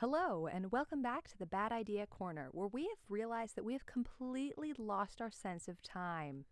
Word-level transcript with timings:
Hello, 0.00 0.46
and 0.46 0.70
welcome 0.70 1.02
back 1.02 1.26
to 1.26 1.36
the 1.36 1.46
Bad 1.46 1.72
Idea 1.72 2.06
Corner, 2.06 2.50
where 2.52 2.68
we 2.68 2.82
have 2.82 2.98
realized 3.08 3.56
that 3.56 3.64
we 3.64 3.72
have 3.72 3.84
completely 3.84 4.72
lost 4.78 5.20
our 5.20 5.32
sense 5.32 5.66
of 5.66 5.82
time. 5.82 6.44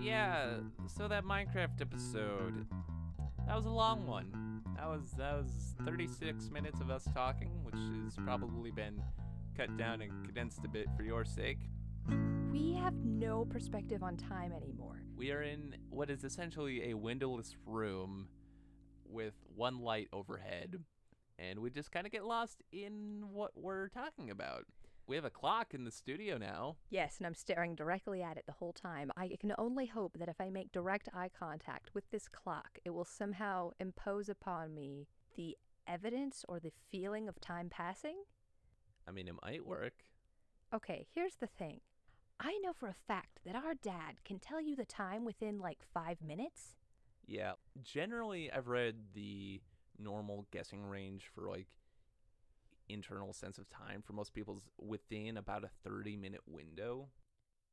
Yeah, 0.00 0.60
so 0.86 1.06
that 1.06 1.22
Minecraft 1.22 1.82
episode, 1.82 2.66
that 3.46 3.54
was 3.54 3.66
a 3.66 3.70
long 3.70 4.06
one. 4.06 4.62
That 4.74 4.88
was 4.88 5.10
that 5.18 5.34
was 5.34 5.74
36 5.84 6.48
minutes 6.48 6.80
of 6.80 6.88
us 6.88 7.06
talking, 7.12 7.62
which 7.62 7.74
has 8.06 8.16
probably 8.24 8.70
been 8.70 9.02
cut 9.54 9.76
down 9.76 10.00
and 10.00 10.10
condensed 10.24 10.64
a 10.64 10.68
bit 10.68 10.86
for 10.96 11.02
your 11.02 11.26
sake. 11.26 11.58
We 12.50 12.72
have 12.72 12.94
no 13.04 13.44
perspective 13.44 14.02
on 14.02 14.16
time 14.16 14.50
anymore. 14.50 15.02
We 15.14 15.30
are 15.32 15.42
in 15.42 15.76
what 15.90 16.08
is 16.08 16.24
essentially 16.24 16.90
a 16.90 16.94
windowless 16.96 17.54
room 17.66 18.28
with 19.04 19.34
one 19.54 19.78
light 19.78 20.08
overhead, 20.10 20.78
and 21.38 21.58
we 21.60 21.70
just 21.70 21.92
kind 21.92 22.06
of 22.06 22.12
get 22.12 22.24
lost 22.24 22.62
in 22.72 23.24
what 23.32 23.52
we're 23.56 23.88
talking 23.88 24.30
about. 24.30 24.64
We 25.06 25.16
have 25.16 25.24
a 25.24 25.30
clock 25.30 25.72
in 25.72 25.84
the 25.84 25.90
studio 25.90 26.36
now. 26.36 26.76
Yes, 26.90 27.16
and 27.18 27.26
I'm 27.26 27.34
staring 27.34 27.74
directly 27.74 28.22
at 28.22 28.36
it 28.36 28.44
the 28.46 28.52
whole 28.52 28.74
time. 28.74 29.10
I 29.16 29.36
can 29.40 29.54
only 29.56 29.86
hope 29.86 30.18
that 30.18 30.28
if 30.28 30.38
I 30.38 30.50
make 30.50 30.70
direct 30.70 31.08
eye 31.14 31.30
contact 31.36 31.94
with 31.94 32.10
this 32.10 32.28
clock, 32.28 32.78
it 32.84 32.90
will 32.90 33.06
somehow 33.06 33.70
impose 33.80 34.28
upon 34.28 34.74
me 34.74 35.06
the 35.34 35.56
evidence 35.86 36.44
or 36.46 36.60
the 36.60 36.72
feeling 36.90 37.26
of 37.26 37.40
time 37.40 37.70
passing. 37.70 38.16
I 39.08 39.10
mean, 39.10 39.28
it 39.28 39.34
might 39.42 39.66
work. 39.66 39.94
Okay, 40.74 41.06
here's 41.14 41.36
the 41.36 41.46
thing. 41.46 41.80
I 42.38 42.58
know 42.62 42.74
for 42.74 42.88
a 42.88 42.94
fact 43.06 43.40
that 43.46 43.56
our 43.56 43.74
dad 43.74 44.22
can 44.24 44.38
tell 44.38 44.60
you 44.60 44.76
the 44.76 44.84
time 44.84 45.24
within 45.24 45.58
like 45.58 45.78
five 45.94 46.20
minutes. 46.20 46.76
Yeah, 47.26 47.52
generally, 47.82 48.52
I've 48.52 48.68
read 48.68 48.96
the 49.14 49.60
normal 49.98 50.46
guessing 50.50 50.84
range 50.86 51.30
for 51.34 51.48
like 51.48 51.66
internal 52.88 53.32
sense 53.32 53.58
of 53.58 53.68
time 53.68 54.02
for 54.02 54.12
most 54.12 54.34
people's 54.34 54.62
within 54.78 55.36
about 55.36 55.64
a 55.64 55.70
30 55.84 56.16
minute 56.16 56.40
window. 56.46 57.08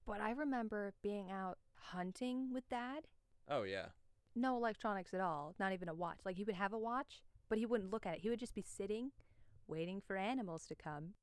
But 0.06 0.22
I 0.22 0.32
remember 0.32 0.94
being 1.02 1.32
out 1.32 1.58
hunting 1.76 2.54
with 2.54 2.70
dad. 2.70 3.08
Oh, 3.50 3.64
yeah. 3.64 3.88
No 4.36 4.56
electronics 4.58 5.14
at 5.14 5.22
all, 5.22 5.56
not 5.60 5.74
even 5.74 5.90
a 5.90 5.94
watch. 5.94 6.20
Like 6.26 6.36
he 6.36 6.44
would 6.44 6.56
have 6.56 6.74
a 6.74 6.78
watch, 6.78 7.24
but 7.50 7.58
he 7.58 7.66
wouldn't 7.66 7.92
look 7.92 8.06
at 8.06 8.16
it. 8.16 8.20
He 8.22 8.30
would 8.30 8.40
just 8.40 8.56
be 8.56 8.62
sitting, 8.62 9.12
waiting 9.68 10.02
for 10.06 10.18
animals 10.18 10.66
to 10.68 10.76
come. 10.76 11.14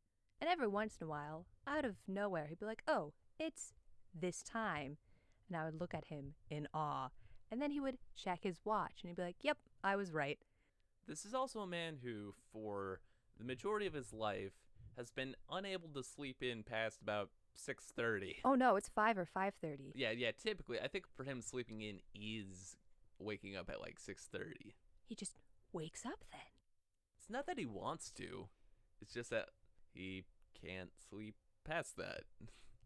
And 0.40 0.50
every 0.50 0.66
once 0.66 0.96
in 1.00 1.06
a 1.06 1.10
while, 1.10 1.46
out 1.66 1.84
of 1.84 1.96
nowhere, 2.08 2.46
he'd 2.48 2.58
be 2.58 2.66
like, 2.66 2.82
oh, 2.88 3.12
it's 3.38 3.74
this 4.18 4.42
time. 4.42 4.96
And 5.48 5.56
I 5.56 5.64
would 5.64 5.80
look 5.80 5.94
at 5.94 6.06
him 6.06 6.34
in 6.50 6.66
awe. 6.74 7.10
And 7.50 7.60
then 7.60 7.70
he 7.70 7.80
would 7.80 7.98
check 8.16 8.40
his 8.42 8.60
watch 8.64 9.00
and 9.02 9.10
he'd 9.10 9.16
be 9.16 9.22
like, 9.22 9.36
yep, 9.42 9.58
I 9.84 9.94
was 9.94 10.10
right. 10.10 10.38
This 11.06 11.24
is 11.24 11.34
also 11.34 11.60
a 11.60 11.66
man 11.66 11.98
who, 12.02 12.34
for 12.52 13.00
the 13.38 13.44
majority 13.44 13.86
of 13.86 13.94
his 13.94 14.12
life, 14.12 14.52
has 14.96 15.10
been 15.10 15.34
unable 15.50 15.88
to 15.88 16.02
sleep 16.02 16.42
in 16.42 16.62
past 16.62 17.00
about 17.00 17.30
6:30. 17.56 18.36
Oh 18.44 18.54
no, 18.54 18.76
it's 18.76 18.88
5 18.88 19.18
or 19.18 19.26
5:30. 19.26 19.92
Yeah, 19.94 20.10
yeah, 20.10 20.30
typically 20.32 20.80
I 20.80 20.88
think 20.88 21.06
for 21.06 21.24
him 21.24 21.42
sleeping 21.42 21.82
in 21.82 22.00
is 22.14 22.76
waking 23.18 23.56
up 23.56 23.70
at 23.70 23.80
like 23.80 23.98
6:30. 23.98 24.74
He 25.04 25.14
just 25.14 25.38
wakes 25.72 26.06
up 26.06 26.24
then. 26.30 26.40
It's 27.18 27.30
not 27.30 27.46
that 27.46 27.58
he 27.58 27.66
wants 27.66 28.10
to. 28.12 28.48
It's 29.00 29.12
just 29.12 29.30
that 29.30 29.50
he 29.92 30.24
can't 30.54 30.90
sleep 31.10 31.34
past 31.64 31.96
that. 31.96 32.22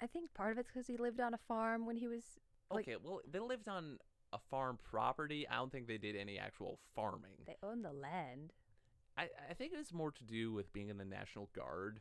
I 0.01 0.07
think 0.07 0.35
part 0.35 0.53
of 0.53 0.59
it's 0.59 0.69
because 0.69 0.87
he 0.87 0.97
lived 0.97 1.21
on 1.21 1.35
a 1.35 1.39
farm 1.39 1.87
when 1.87 1.97
he 1.97 2.07
was 2.07 2.39
like 2.71 2.89
okay, 2.89 2.97
well, 3.03 3.21
they 3.31 3.39
lived 3.39 3.69
on 3.69 3.99
a 4.33 4.39
farm 4.51 4.79
property. 4.83 5.47
I 5.49 5.57
don't 5.57 5.71
think 5.73 5.87
they 5.87 5.99
did 5.99 6.17
any 6.17 6.39
actual 6.39 6.79
farming. 6.95 7.33
they 7.47 7.57
own 7.63 7.83
the 7.83 7.93
land. 7.93 8.53
I, 9.19 9.29
I 9.51 9.55
think 9.55 9.73
it 9.73 9.77
has 9.79 9.93
more 9.95 10.11
to 10.11 10.25
do 10.25 10.53
with 10.53 10.73
being 10.73 10.89
in 10.89 10.99
the 10.99 11.05
National 11.05 11.49
Guard 11.55 12.01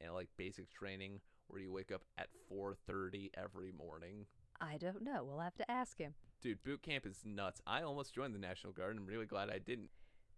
and 0.00 0.12
like 0.12 0.28
basic 0.36 0.70
training 0.70 1.20
where 1.48 1.60
you 1.60 1.70
wake 1.70 1.92
up 1.92 2.02
at 2.18 2.28
4:30 2.52 3.30
every 3.36 3.70
morning. 3.72 4.26
I 4.60 4.78
don't 4.78 5.02
know. 5.02 5.22
We'll 5.22 5.40
have 5.40 5.54
to 5.56 5.70
ask 5.70 5.98
him. 5.98 6.14
Dude, 6.40 6.62
boot 6.64 6.82
camp 6.82 7.06
is 7.06 7.22
nuts. 7.24 7.60
I 7.66 7.82
almost 7.82 8.14
joined 8.14 8.34
the 8.34 8.38
National 8.38 8.72
Guard 8.72 8.90
and 8.92 9.00
I'm 9.00 9.06
really 9.06 9.26
glad 9.26 9.50
I 9.50 9.58
didn't. 9.58 9.90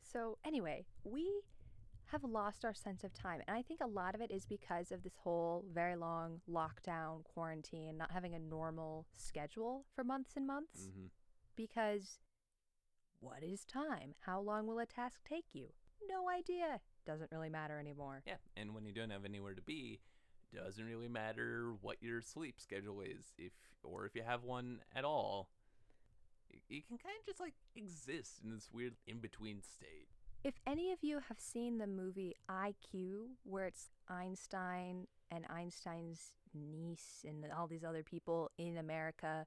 So, 0.03 0.39
anyway, 0.45 0.85
we 1.05 1.43
have 2.07 2.25
lost 2.25 2.65
our 2.65 2.73
sense 2.75 3.05
of 3.05 3.13
time. 3.13 3.43
And 3.47 3.57
I 3.57 3.63
think 3.63 3.81
a 3.83 3.87
lot 3.87 4.15
of 4.15 4.21
it 4.21 4.31
is 4.31 4.47
because 4.47 4.91
of 4.93 5.03
this 5.03 5.17
whole 5.23 5.65
very 5.73 5.95
long 5.97 6.41
lockdown, 6.51 7.25
quarantine, 7.25 7.97
not 7.99 8.11
having 8.13 8.35
a 8.35 8.39
normal 8.39 9.07
schedule 9.17 9.85
for 9.95 10.05
months 10.05 10.33
and 10.37 10.47
months. 10.47 10.89
Mhm. 10.89 11.11
Because 11.59 12.21
what 13.21 13.43
is 13.43 13.65
time? 13.65 14.15
How 14.21 14.41
long 14.41 14.69
will 14.69 14.79
a 14.79 14.87
task 14.87 15.21
take 15.29 15.47
you? 15.53 15.67
No 16.09 16.31
idea. 16.31 16.81
Doesn't 17.05 17.33
really 17.33 17.51
matter 17.51 17.81
anymore. 17.81 18.23
Yeah, 18.25 18.37
and 18.57 18.75
when 18.75 18.87
you 18.87 18.93
don't 18.93 19.11
have 19.11 19.25
anywhere 19.25 19.55
to 19.55 19.61
be, 19.61 19.99
doesn't 20.55 20.85
really 20.85 21.09
matter 21.09 21.73
what 21.83 21.97
your 22.01 22.23
sleep 22.23 22.61
schedule 22.61 23.01
is, 23.01 23.33
if 23.37 23.53
or 23.83 24.07
if 24.07 24.15
you 24.15 24.23
have 24.25 24.45
one 24.45 24.79
at 24.95 25.05
all. 25.05 25.51
You, 26.69 26.81
can 26.81 26.97
kind 26.97 27.15
of 27.21 27.27
just 27.27 27.41
like 27.41 27.55
exist 27.75 28.41
in 28.45 28.51
this 28.51 28.71
weird 28.73 28.95
in-between 29.07 29.61
state. 29.61 30.09
If 30.45 30.55
any 30.67 30.93
of 30.93 31.01
you 31.03 31.19
have 31.29 31.41
seen 31.41 31.79
the 31.79 31.87
movie 31.87 32.37
IQ, 32.49 33.27
where 33.43 33.67
it's 33.67 33.91
Einstein 34.09 35.09
and 35.31 35.45
Einstein's 35.51 36.35
niece 36.55 37.25
and 37.27 37.45
all 37.53 37.67
these 37.67 37.85
other 37.85 38.05
people 38.05 38.51
in 38.57 38.79
America, 38.79 39.45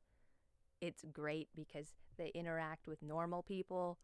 it's 0.82 1.06
great 1.12 1.48
because 1.56 1.94
they 2.18 2.32
interact 2.36 2.88
with 2.88 3.02
normal 3.02 3.44
people. 3.44 3.98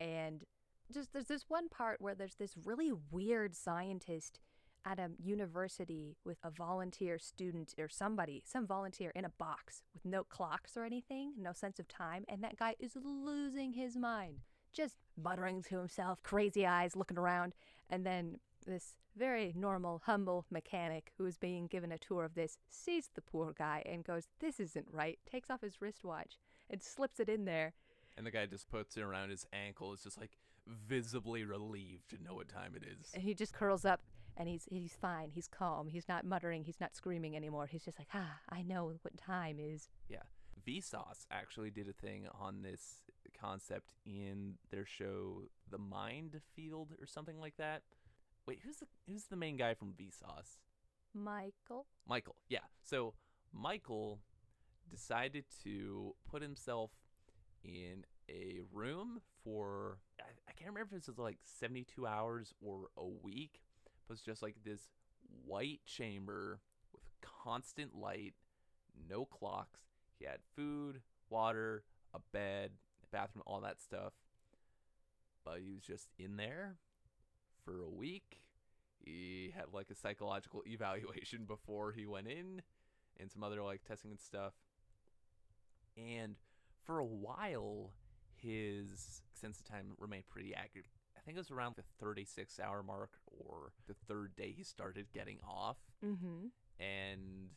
And 0.00 0.44
just 0.92 1.12
there's 1.12 1.26
this 1.26 1.44
one 1.48 1.68
part 1.68 2.00
where 2.00 2.14
there's 2.14 2.36
this 2.36 2.54
really 2.64 2.92
weird 3.10 3.54
scientist 3.54 4.40
at 4.84 4.98
a 5.00 5.10
university 5.20 6.16
with 6.24 6.38
a 6.44 6.50
volunteer 6.50 7.18
student 7.18 7.74
or 7.76 7.88
somebody, 7.88 8.42
some 8.46 8.66
volunteer 8.66 9.10
in 9.16 9.24
a 9.24 9.30
box 9.30 9.82
with 9.92 10.04
no 10.04 10.22
clocks 10.22 10.76
or 10.76 10.84
anything, 10.84 11.32
no 11.36 11.52
sense 11.52 11.80
of 11.80 11.88
time, 11.88 12.24
and 12.28 12.42
that 12.44 12.56
guy 12.56 12.74
is 12.78 12.92
losing 13.02 13.72
his 13.72 13.96
mind, 13.96 14.38
just 14.72 14.94
muttering 15.20 15.60
to 15.60 15.76
himself, 15.76 16.22
crazy 16.22 16.64
eyes 16.64 16.94
looking 16.94 17.18
around, 17.18 17.52
and 17.90 18.06
then 18.06 18.38
this 18.66 18.94
very 19.16 19.52
normal, 19.56 20.02
humble 20.04 20.44
mechanic 20.50 21.12
who 21.16 21.26
is 21.26 21.38
being 21.38 21.66
given 21.66 21.92
a 21.92 21.98
tour 21.98 22.24
of 22.24 22.34
this 22.34 22.58
sees 22.68 23.08
the 23.14 23.22
poor 23.22 23.54
guy 23.56 23.82
and 23.86 24.04
goes, 24.04 24.28
This 24.40 24.60
isn't 24.60 24.86
right, 24.92 25.18
takes 25.30 25.50
off 25.50 25.62
his 25.62 25.80
wristwatch 25.80 26.38
and 26.70 26.82
slips 26.82 27.20
it 27.20 27.28
in 27.28 27.44
there. 27.44 27.72
And 28.16 28.26
the 28.26 28.30
guy 28.30 28.46
just 28.46 28.70
puts 28.70 28.96
it 28.96 29.02
around 29.02 29.30
his 29.30 29.46
ankle. 29.52 29.92
Is 29.92 30.02
just 30.02 30.18
like 30.20 30.36
visibly 30.88 31.44
relieved 31.44 32.10
to 32.10 32.22
know 32.22 32.34
what 32.34 32.48
time 32.48 32.74
it 32.74 32.82
is. 32.82 33.10
And 33.14 33.22
he 33.22 33.34
just 33.34 33.52
curls 33.52 33.84
up 33.84 34.00
and 34.36 34.48
he's 34.48 34.66
he's 34.70 34.96
fine, 35.00 35.30
he's 35.30 35.48
calm, 35.48 35.88
he's 35.88 36.08
not 36.08 36.24
muttering, 36.24 36.64
he's 36.64 36.80
not 36.80 36.94
screaming 36.94 37.36
anymore. 37.36 37.66
He's 37.66 37.84
just 37.84 37.98
like, 37.98 38.08
ah, 38.14 38.38
I 38.48 38.62
know 38.62 38.92
what 39.02 39.16
time 39.16 39.58
is. 39.60 39.88
Yeah. 40.08 40.22
Vsauce 40.66 41.26
actually 41.30 41.70
did 41.70 41.88
a 41.88 41.92
thing 41.92 42.26
on 42.40 42.62
this 42.62 43.02
concept 43.40 43.92
in 44.04 44.54
their 44.70 44.84
show 44.84 45.42
The 45.70 45.78
Mind 45.78 46.40
Field 46.54 46.94
or 47.00 47.06
something 47.06 47.38
like 47.38 47.56
that. 47.58 47.82
Wait, 48.46 48.60
who's 48.64 48.76
the 48.76 48.86
who's 49.08 49.24
the 49.24 49.36
main 49.36 49.56
guy 49.56 49.74
from 49.74 49.92
Vsauce? 49.92 50.58
Michael? 51.12 51.86
Michael. 52.06 52.36
Yeah. 52.48 52.60
So 52.82 53.14
Michael 53.52 54.20
decided 54.90 55.44
to 55.64 56.14
put 56.30 56.42
himself 56.42 56.90
in 57.64 58.04
a 58.30 58.60
room 58.72 59.20
for 59.42 59.98
I, 60.20 60.24
I 60.48 60.52
can't 60.52 60.70
remember 60.70 60.96
if 60.96 61.02
it 61.02 61.08
was 61.08 61.18
like 61.18 61.38
72 61.44 62.06
hours 62.06 62.52
or 62.64 62.88
a 62.96 63.06
week, 63.06 63.62
but 64.06 64.14
it's 64.14 64.22
just 64.22 64.42
like 64.42 64.56
this 64.64 64.90
white 65.44 65.80
chamber 65.84 66.60
with 66.92 67.02
constant 67.20 67.96
light, 67.96 68.34
no 69.08 69.24
clocks. 69.24 69.80
He 70.18 70.24
had 70.24 70.38
food, 70.54 71.00
water, 71.30 71.82
a 72.14 72.20
bed, 72.32 72.70
a 73.02 73.06
bathroom, 73.10 73.42
all 73.46 73.60
that 73.62 73.80
stuff. 73.80 74.12
But 75.44 75.60
he 75.60 75.72
was 75.72 75.82
just 75.82 76.08
in 76.18 76.36
there 76.36 76.76
for 77.66 77.82
a 77.82 77.88
week. 77.88 78.40
He 79.04 79.52
had 79.54 79.66
like 79.72 79.90
a 79.90 79.94
psychological 79.94 80.62
evaluation 80.66 81.44
before 81.44 81.92
he 81.92 82.06
went 82.06 82.28
in 82.28 82.62
and 83.20 83.30
some 83.30 83.42
other 83.42 83.62
like 83.62 83.82
testing 83.84 84.10
and 84.10 84.20
stuff. 84.20 84.54
And 85.96 86.36
for 86.84 86.98
a 86.98 87.04
while, 87.04 87.90
his 88.36 89.22
sense 89.32 89.58
of 89.58 89.64
time 89.64 89.92
remained 89.98 90.28
pretty 90.28 90.54
accurate. 90.54 90.86
I 91.16 91.20
think 91.20 91.36
it 91.36 91.40
was 91.40 91.50
around 91.50 91.74
the 91.76 91.82
36 92.00 92.60
hour 92.60 92.82
mark 92.82 93.10
or 93.26 93.72
the 93.88 93.94
third 94.08 94.36
day 94.36 94.54
he 94.56 94.62
started 94.62 95.06
getting 95.12 95.38
off. 95.46 95.78
Mm-hmm. 96.04 96.48
And 96.78 97.50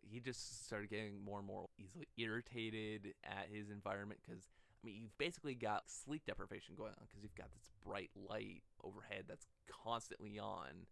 he 0.00 0.20
just 0.20 0.66
started 0.66 0.90
getting 0.90 1.22
more 1.24 1.38
and 1.38 1.46
more 1.46 1.68
easily 1.78 2.08
irritated 2.16 3.14
at 3.24 3.48
his 3.52 3.70
environment 3.70 4.20
because, 4.26 4.48
I 4.82 4.86
mean, 4.86 4.96
you've 4.96 5.18
basically 5.18 5.54
got 5.54 5.90
sleep 5.90 6.22
deprivation 6.26 6.74
going 6.74 6.92
on 6.92 7.06
because 7.06 7.22
you've 7.22 7.34
got 7.34 7.52
this 7.52 7.68
bright 7.84 8.10
light 8.16 8.62
overhead 8.82 9.24
that's 9.28 9.46
constantly 9.84 10.38
on 10.38 10.86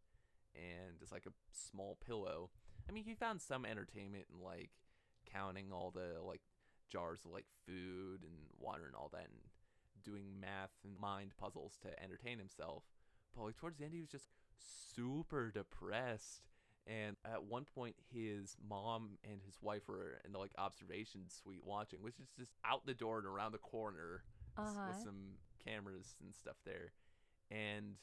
and 0.54 0.96
it's 1.00 1.12
like 1.12 1.26
a 1.26 1.32
small 1.52 1.96
pillow. 2.04 2.50
I 2.88 2.92
mean, 2.92 3.04
he 3.04 3.14
found 3.14 3.40
some 3.40 3.64
entertainment 3.64 4.26
in 4.32 4.44
like 4.44 4.70
counting 5.32 5.72
all 5.72 5.90
the 5.90 6.20
like 6.22 6.40
jars 6.90 7.20
of 7.24 7.32
like 7.32 7.46
food 7.66 8.22
and 8.22 8.34
water 8.58 8.84
and 8.86 8.94
all 8.94 9.10
that 9.12 9.28
and 9.30 9.40
doing 10.04 10.40
math 10.40 10.72
and 10.84 10.98
mind 10.98 11.32
puzzles 11.38 11.78
to 11.82 12.02
entertain 12.02 12.38
himself. 12.38 12.84
But 13.34 13.44
like 13.44 13.56
towards 13.56 13.78
the 13.78 13.84
end, 13.84 13.94
he 13.94 14.00
was 14.00 14.10
just 14.10 14.28
super 14.58 15.50
depressed. 15.50 16.47
And 16.88 17.16
at 17.24 17.44
one 17.44 17.64
point, 17.64 17.96
his 18.12 18.56
mom 18.66 19.18
and 19.22 19.40
his 19.44 19.56
wife 19.60 19.82
were 19.88 20.20
in 20.24 20.32
the 20.32 20.38
like 20.38 20.52
observation 20.56 21.22
suite 21.28 21.62
watching, 21.64 22.00
which 22.00 22.18
is 22.18 22.28
just 22.38 22.52
out 22.64 22.86
the 22.86 22.94
door 22.94 23.18
and 23.18 23.26
around 23.26 23.52
the 23.52 23.58
corner 23.58 24.22
Uh-huh. 24.56 24.86
with 24.88 25.02
some 25.04 25.34
cameras 25.62 26.14
and 26.22 26.34
stuff 26.34 26.56
there. 26.64 26.92
And 27.50 27.96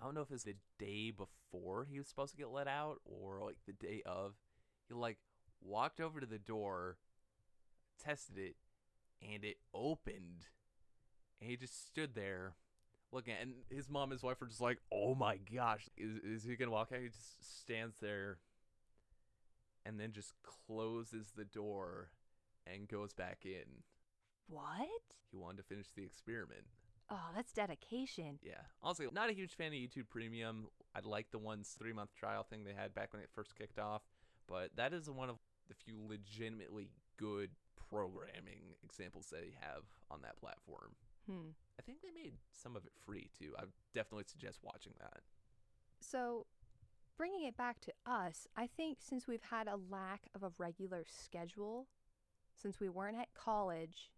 I 0.00 0.04
don't 0.04 0.14
know 0.14 0.20
if 0.22 0.30
it's 0.32 0.42
the 0.44 0.56
day 0.78 1.12
before 1.12 1.84
he 1.88 1.98
was 1.98 2.08
supposed 2.08 2.32
to 2.32 2.36
get 2.36 2.50
let 2.50 2.66
out 2.66 3.00
or 3.04 3.40
like 3.44 3.58
the 3.66 3.72
day 3.72 4.02
of. 4.04 4.34
He 4.88 4.94
like 4.94 5.18
walked 5.62 6.00
over 6.00 6.18
to 6.20 6.26
the 6.26 6.38
door, 6.40 6.98
tested 8.02 8.36
it, 8.38 8.56
and 9.22 9.44
it 9.44 9.58
opened. 9.72 10.46
And 11.40 11.50
he 11.50 11.56
just 11.56 11.86
stood 11.86 12.14
there 12.14 12.54
looking 13.12 13.34
at 13.34 13.42
and 13.42 13.54
his 13.70 13.88
mom 13.88 14.04
and 14.04 14.12
his 14.12 14.22
wife 14.22 14.40
are 14.42 14.46
just 14.46 14.60
like, 14.60 14.78
Oh 14.92 15.14
my 15.14 15.38
gosh, 15.54 15.88
is 15.96 16.18
is 16.18 16.44
he 16.44 16.56
gonna 16.56 16.70
walk 16.70 16.90
out? 16.92 17.00
He 17.00 17.08
just 17.08 17.60
stands 17.60 17.96
there 18.00 18.38
and 19.84 20.00
then 20.00 20.12
just 20.12 20.32
closes 20.66 21.32
the 21.36 21.44
door 21.44 22.10
and 22.66 22.88
goes 22.88 23.12
back 23.12 23.40
in. 23.44 23.82
What? 24.48 24.88
He 25.30 25.36
wanted 25.36 25.58
to 25.58 25.62
finish 25.62 25.86
the 25.94 26.04
experiment. 26.04 26.64
Oh, 27.08 27.28
that's 27.34 27.52
dedication. 27.52 28.38
Yeah. 28.42 28.62
Also, 28.82 29.04
not 29.12 29.30
a 29.30 29.32
huge 29.32 29.54
fan 29.54 29.68
of 29.68 29.74
YouTube 29.74 30.08
Premium. 30.08 30.66
I 30.94 31.00
like 31.04 31.30
the 31.30 31.38
one's 31.38 31.76
three 31.78 31.92
month 31.92 32.14
trial 32.14 32.42
thing 32.42 32.64
they 32.64 32.72
had 32.72 32.94
back 32.94 33.12
when 33.12 33.22
it 33.22 33.28
first 33.34 33.56
kicked 33.56 33.78
off, 33.78 34.02
but 34.48 34.70
that 34.76 34.92
is 34.92 35.08
one 35.08 35.30
of 35.30 35.36
the 35.68 35.74
few 35.74 35.98
legitimately 36.06 36.90
good 37.16 37.50
programming 37.90 38.74
examples 38.82 39.28
they 39.30 39.54
have 39.60 39.82
on 40.10 40.22
that 40.22 40.38
platform. 40.38 40.96
Hmm. 41.26 41.50
I 41.78 41.82
think 41.82 42.00
they 42.02 42.10
made 42.10 42.34
some 42.52 42.76
of 42.76 42.84
it 42.86 42.92
free 43.04 43.30
too. 43.38 43.54
I 43.58 43.64
definitely 43.94 44.24
suggest 44.26 44.60
watching 44.62 44.94
that. 45.00 45.20
So, 46.00 46.46
bringing 47.16 47.44
it 47.46 47.56
back 47.56 47.80
to 47.80 47.92
us, 48.04 48.46
I 48.56 48.66
think 48.66 48.98
since 49.00 49.26
we've 49.26 49.42
had 49.42 49.66
a 49.68 49.76
lack 49.76 50.28
of 50.34 50.42
a 50.42 50.52
regular 50.58 51.04
schedule, 51.06 51.88
since 52.54 52.80
we 52.80 52.88
weren't 52.88 53.16
at 53.18 53.34
college 53.34 54.10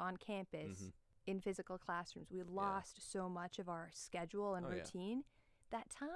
on 0.00 0.16
campus 0.16 0.82
Mhm. 0.82 0.92
in 1.26 1.40
physical 1.40 1.78
classrooms, 1.78 2.30
we 2.30 2.42
lost 2.42 3.00
so 3.00 3.28
much 3.28 3.58
of 3.58 3.68
our 3.68 3.90
schedule 3.92 4.54
and 4.54 4.66
Oh, 4.66 4.70
yeah. 4.70 4.76
routine. 4.76 5.24
That 5.70 5.90
time 5.90 6.08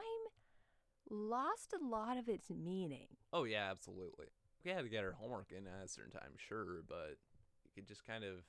lost 1.10 1.72
a 1.72 1.78
lot 1.84 2.16
of 2.16 2.28
its 2.28 2.50
meaning. 2.50 3.16
Oh 3.32 3.44
yeah, 3.44 3.70
absolutely. 3.70 4.28
We 4.64 4.70
had 4.70 4.82
to 4.82 4.88
get 4.88 5.04
our 5.04 5.12
homework 5.12 5.52
in 5.52 5.66
at 5.66 5.84
a 5.84 5.88
certain 5.88 6.12
time, 6.12 6.36
sure, 6.36 6.82
but 6.82 7.18
you 7.64 7.70
could 7.74 7.86
just 7.86 8.04
kind 8.04 8.24
of 8.24 8.44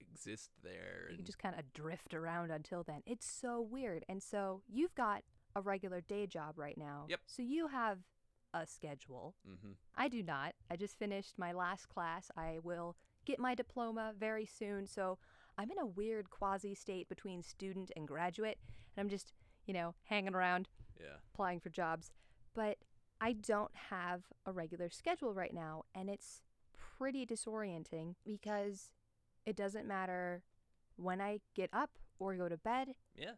exist 0.00 0.50
there. 0.62 1.08
You 1.10 1.16
can 1.16 1.24
just 1.24 1.38
kind 1.38 1.54
of 1.58 1.72
drift 1.72 2.14
around 2.14 2.50
until 2.50 2.82
then. 2.82 3.02
It's 3.06 3.26
so 3.26 3.60
weird. 3.60 4.04
And 4.08 4.22
so 4.22 4.62
you've 4.68 4.94
got 4.94 5.22
a 5.56 5.60
regular 5.60 6.00
day 6.00 6.26
job 6.26 6.58
right 6.58 6.76
now. 6.78 7.06
Yep. 7.08 7.20
So 7.26 7.42
you 7.42 7.68
have 7.68 7.98
a 8.52 8.66
schedule. 8.66 9.34
hmm 9.44 9.72
I 9.96 10.08
do 10.08 10.22
not. 10.22 10.54
I 10.70 10.76
just 10.76 10.98
finished 10.98 11.34
my 11.38 11.52
last 11.52 11.88
class. 11.88 12.30
I 12.36 12.58
will 12.62 12.96
get 13.24 13.38
my 13.38 13.54
diploma 13.54 14.12
very 14.18 14.46
soon. 14.46 14.86
So 14.86 15.18
I'm 15.58 15.70
in 15.70 15.78
a 15.78 15.86
weird 15.86 16.30
quasi 16.30 16.74
state 16.74 17.08
between 17.08 17.42
student 17.42 17.90
and 17.96 18.06
graduate. 18.08 18.58
And 18.96 19.04
I'm 19.04 19.08
just, 19.10 19.32
you 19.66 19.74
know, 19.74 19.94
hanging 20.04 20.34
around 20.34 20.68
yeah, 21.00 21.16
applying 21.32 21.60
for 21.60 21.70
jobs. 21.70 22.10
But 22.54 22.78
I 23.20 23.32
don't 23.32 23.70
have 23.90 24.22
a 24.46 24.52
regular 24.52 24.90
schedule 24.90 25.32
right 25.34 25.54
now. 25.54 25.84
And 25.94 26.08
it's 26.10 26.42
pretty 26.98 27.24
disorienting 27.26 28.14
because 28.24 28.90
it 29.46 29.56
doesn't 29.56 29.86
matter 29.86 30.42
when 30.96 31.20
I 31.20 31.40
get 31.54 31.70
up 31.72 31.98
or 32.18 32.34
go 32.36 32.48
to 32.48 32.56
bed. 32.56 32.94
yeah, 33.16 33.32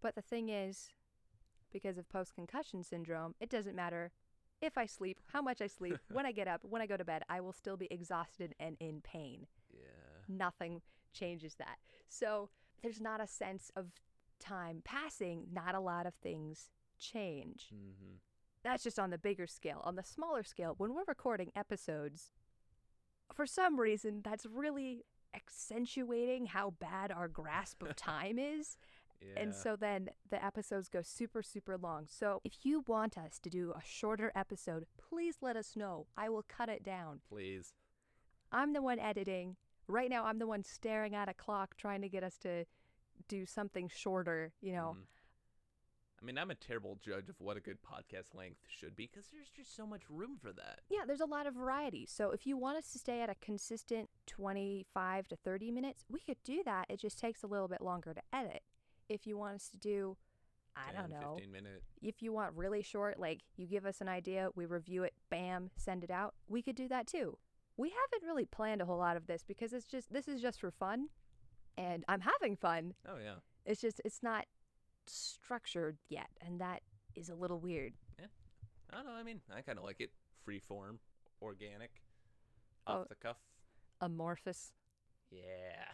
But 0.00 0.14
the 0.14 0.22
thing 0.22 0.48
is, 0.48 0.88
because 1.72 1.98
of 1.98 2.08
post 2.08 2.34
concussion 2.34 2.82
syndrome, 2.82 3.34
it 3.40 3.50
doesn't 3.50 3.74
matter 3.76 4.12
if 4.60 4.76
I 4.76 4.86
sleep, 4.86 5.18
how 5.32 5.40
much 5.42 5.60
I 5.60 5.66
sleep, 5.66 5.98
when 6.12 6.26
I 6.26 6.32
get 6.32 6.46
up, 6.48 6.60
when 6.64 6.82
I 6.82 6.86
go 6.86 6.96
to 6.96 7.04
bed, 7.04 7.22
I 7.28 7.40
will 7.40 7.52
still 7.52 7.76
be 7.76 7.88
exhausted 7.90 8.54
and 8.60 8.76
in 8.80 9.00
pain. 9.00 9.46
yeah. 9.72 9.80
Nothing 10.28 10.82
changes 11.12 11.54
that. 11.56 11.78
So 12.08 12.50
there's 12.82 13.00
not 13.00 13.20
a 13.20 13.26
sense 13.26 13.70
of 13.74 13.86
time 14.38 14.80
passing, 14.84 15.46
not 15.52 15.74
a 15.74 15.80
lot 15.80 16.06
of 16.06 16.14
things 16.14 16.70
change. 16.98 17.68
hmm 17.70 18.16
That's 18.62 18.84
just 18.84 18.98
on 18.98 19.10
the 19.10 19.18
bigger 19.18 19.46
scale. 19.46 19.80
On 19.84 19.96
the 19.96 20.04
smaller 20.04 20.42
scale, 20.42 20.74
when 20.78 20.94
we're 20.94 21.04
recording 21.08 21.50
episodes, 21.56 22.32
for 23.32 23.46
some 23.46 23.80
reason, 23.80 24.20
that's 24.22 24.44
really 24.46 25.04
accentuating 25.34 26.46
how 26.46 26.70
bad 26.70 27.10
our 27.12 27.28
grasp 27.28 27.82
of 27.82 27.96
time 28.12 28.38
is. 28.38 28.76
Yeah. 29.20 29.42
And 29.42 29.54
so 29.54 29.76
then 29.76 30.08
the 30.30 30.42
episodes 30.42 30.88
go 30.88 31.02
super, 31.02 31.42
super 31.42 31.76
long. 31.76 32.06
So 32.08 32.40
if 32.44 32.54
you 32.62 32.84
want 32.86 33.18
us 33.18 33.38
to 33.40 33.50
do 33.50 33.72
a 33.76 33.82
shorter 33.84 34.32
episode, 34.34 34.86
please 34.96 35.36
let 35.42 35.56
us 35.56 35.76
know. 35.76 36.06
I 36.16 36.28
will 36.30 36.44
cut 36.48 36.68
it 36.68 36.82
down. 36.82 37.20
please. 37.28 37.74
I'm 38.52 38.72
the 38.72 38.82
one 38.82 38.98
editing. 38.98 39.56
Right 39.86 40.10
now, 40.10 40.24
I'm 40.24 40.38
the 40.40 40.46
one 40.46 40.64
staring 40.64 41.14
at 41.14 41.28
a 41.28 41.34
clock 41.34 41.76
trying 41.76 42.00
to 42.02 42.08
get 42.08 42.24
us 42.24 42.36
to 42.38 42.64
do 43.28 43.44
something 43.46 43.88
shorter, 43.88 44.52
you 44.60 44.72
know. 44.72 44.96
Mhm. 44.98 45.04
I 46.22 46.26
mean, 46.26 46.36
I'm 46.36 46.50
a 46.50 46.54
terrible 46.54 46.98
judge 47.02 47.30
of 47.30 47.36
what 47.38 47.56
a 47.56 47.60
good 47.60 47.78
podcast 47.82 48.34
length 48.34 48.60
should 48.68 48.94
be 48.94 49.08
because 49.10 49.28
there's 49.32 49.48
just 49.48 49.74
so 49.74 49.86
much 49.86 50.02
room 50.10 50.36
for 50.40 50.52
that. 50.52 50.80
Yeah, 50.90 51.00
there's 51.06 51.20
a 51.20 51.26
lot 51.26 51.46
of 51.46 51.54
variety. 51.54 52.04
So 52.06 52.30
if 52.30 52.46
you 52.46 52.58
want 52.58 52.76
us 52.76 52.92
to 52.92 52.98
stay 52.98 53.22
at 53.22 53.30
a 53.30 53.34
consistent 53.40 54.10
25 54.26 55.28
to 55.28 55.36
30 55.36 55.70
minutes, 55.70 56.04
we 56.10 56.20
could 56.20 56.36
do 56.44 56.62
that. 56.66 56.86
It 56.90 57.00
just 57.00 57.18
takes 57.18 57.42
a 57.42 57.46
little 57.46 57.68
bit 57.68 57.80
longer 57.80 58.12
to 58.12 58.20
edit. 58.34 58.62
If 59.08 59.26
you 59.26 59.38
want 59.38 59.54
us 59.54 59.68
to 59.70 59.78
do, 59.78 60.16
I 60.76 60.92
10, 60.92 61.00
don't 61.00 61.20
know, 61.20 61.34
15 61.36 61.50
minute. 61.50 61.82
if 62.02 62.22
you 62.22 62.32
want 62.32 62.54
really 62.54 62.82
short, 62.82 63.18
like 63.18 63.40
you 63.56 63.66
give 63.66 63.86
us 63.86 64.02
an 64.02 64.08
idea, 64.08 64.50
we 64.54 64.66
review 64.66 65.04
it, 65.04 65.14
bam, 65.30 65.70
send 65.76 66.04
it 66.04 66.10
out, 66.10 66.34
we 66.48 66.60
could 66.60 66.76
do 66.76 66.86
that 66.88 67.06
too. 67.06 67.38
We 67.76 67.88
haven't 67.88 68.26
really 68.26 68.44
planned 68.44 68.82
a 68.82 68.84
whole 68.84 68.98
lot 68.98 69.16
of 69.16 69.26
this 69.26 69.42
because 69.42 69.72
it's 69.72 69.86
just, 69.86 70.12
this 70.12 70.28
is 70.28 70.42
just 70.42 70.60
for 70.60 70.70
fun. 70.70 71.08
And 71.78 72.04
I'm 72.08 72.20
having 72.20 72.56
fun. 72.56 72.92
Oh 73.08 73.16
yeah. 73.16 73.36
It's 73.64 73.80
just, 73.80 74.02
it's 74.04 74.22
not 74.22 74.44
structured 75.06 75.98
yet. 76.08 76.28
And 76.40 76.60
that 76.60 76.82
is 77.14 77.28
a 77.28 77.34
little 77.34 77.58
weird. 77.58 77.94
Yeah. 78.18 78.26
I 78.90 78.96
don't 78.96 79.06
know. 79.06 79.12
I 79.12 79.22
mean, 79.22 79.40
I 79.54 79.60
kind 79.62 79.78
of 79.78 79.84
like 79.84 80.00
it. 80.00 80.10
Free 80.44 80.58
form, 80.58 80.98
organic, 81.42 82.02
Oh. 82.86 83.04
the 83.08 83.14
cuff. 83.14 83.36
Amorphous. 84.00 84.72
Yeah. 85.30 85.84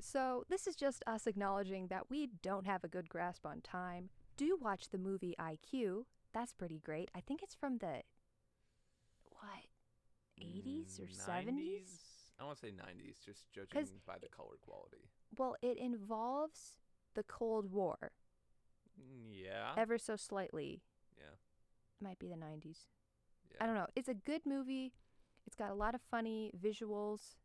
So, 0.00 0.44
this 0.48 0.66
is 0.66 0.74
just 0.74 1.04
us 1.06 1.26
acknowledging 1.28 1.86
that 1.86 2.10
we 2.10 2.26
don't 2.42 2.66
have 2.66 2.82
a 2.82 2.88
good 2.88 3.08
grasp 3.08 3.46
on 3.46 3.60
time. 3.60 4.10
Do 4.36 4.58
watch 4.60 4.88
the 4.90 4.98
movie 4.98 5.36
IQ. 5.38 6.06
That's 6.32 6.52
pretty 6.52 6.80
great. 6.80 7.08
I 7.14 7.20
think 7.20 7.42
it's 7.42 7.54
from 7.54 7.78
the 7.78 8.02
what? 9.30 9.66
80s 10.42 10.98
or 11.00 11.06
70s? 11.06 12.00
I 12.40 12.44
want 12.44 12.58
to 12.58 12.66
say 12.66 12.72
90s, 12.72 13.20
just 13.24 13.50
judging 13.52 13.88
by 14.04 14.16
the 14.20 14.28
color 14.28 14.56
quality. 14.60 15.08
Well, 15.38 15.54
it 15.62 15.78
involves 15.78 16.78
the 17.14 17.22
Cold 17.22 17.70
War 17.70 18.10
Mm, 19.00 19.32
yeah. 19.32 19.72
ever 19.76 19.98
so 19.98 20.16
slightly. 20.16 20.82
yeah. 21.16 21.24
Might 22.00 22.18
be 22.18 22.28
the 22.28 22.34
90s. 22.34 22.86
Yeah. 23.50 23.56
I 23.60 23.66
don't 23.66 23.74
know. 23.74 23.86
It's 23.94 24.08
a 24.08 24.14
good 24.14 24.42
movie. 24.44 24.92
It's 25.46 25.56
got 25.56 25.70
a 25.70 25.74
lot 25.74 25.94
of 25.94 26.00
funny 26.10 26.50
visuals 26.62 27.36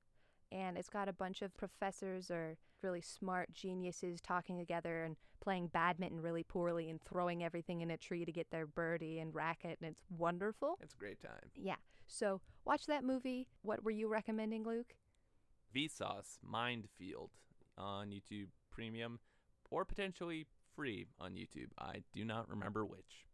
and 0.51 0.77
it's 0.77 0.89
got 0.89 1.07
a 1.07 1.13
bunch 1.13 1.41
of 1.41 1.55
professors 1.57 2.31
or 2.31 2.57
really 2.81 3.01
smart 3.01 3.53
geniuses 3.53 4.21
talking 4.21 4.57
together 4.57 5.03
and 5.03 5.15
playing 5.41 5.67
badminton 5.67 6.21
really 6.21 6.43
poorly 6.43 6.89
and 6.89 7.01
throwing 7.01 7.43
everything 7.43 7.81
in 7.81 7.91
a 7.91 7.97
tree 7.97 8.25
to 8.25 8.31
get 8.31 8.49
their 8.51 8.65
birdie 8.65 9.19
and 9.19 9.35
racket 9.35 9.77
and 9.81 9.91
it's 9.91 10.01
wonderful. 10.17 10.77
It's 10.81 10.93
a 10.93 10.97
great 10.97 11.21
time. 11.21 11.51
Yeah. 11.55 11.75
So, 12.07 12.41
watch 12.65 12.87
that 12.87 13.03
movie. 13.03 13.47
What 13.61 13.83
were 13.83 13.91
you 13.91 14.07
recommending, 14.07 14.63
Luke? 14.63 14.95
Vsauce 15.75 16.39
Mindfield 16.43 17.29
on 17.77 18.09
YouTube 18.09 18.47
Premium 18.71 19.19
or 19.69 19.85
potentially 19.85 20.47
free 20.79 21.05
on 21.19 21.33
YouTube. 21.33 21.67
I 21.77 22.03
do 22.13 22.24
not 22.24 22.50
remember 22.50 22.86
which. 22.86 23.27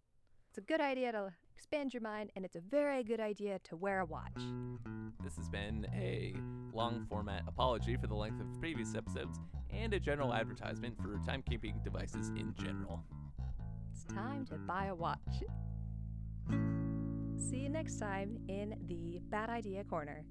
It's 0.50 0.58
a 0.58 0.62
good 0.62 0.82
idea 0.82 1.12
to 1.12 1.32
expand 1.56 1.94
your 1.94 2.02
mind 2.02 2.32
and 2.36 2.44
it's 2.44 2.56
a 2.56 2.60
very 2.72 3.04
good 3.04 3.20
idea 3.20 3.60
to 3.66 3.76
wear 3.76 4.00
a 4.00 4.06
watch. 4.06 4.42
This 5.24 5.36
has 5.36 5.48
been 5.48 5.86
a 5.94 6.34
long 6.74 7.06
format 7.08 7.44
apology 7.48 7.98
for 7.98 8.08
the 8.08 8.16
length 8.16 8.42
of 8.42 8.48
previous 8.60 8.96
episodes 8.96 9.40
and 9.70 9.94
a 9.94 10.00
general 10.00 10.34
advertisement 10.34 10.96
for 11.00 11.20
timekeeping 11.20 11.84
devices 11.84 12.30
in 12.30 12.56
general. 12.58 13.04
It's 13.92 14.06
time 14.06 14.44
to 14.48 14.56
buy 14.56 14.86
a 14.86 14.96
watch. 14.96 15.20
See 17.38 17.58
you 17.58 17.70
next 17.70 18.00
time 18.00 18.40
in 18.48 18.74
the 18.88 19.20
Bad 19.30 19.52
Idea 19.52 19.84
Corner. 19.84 20.26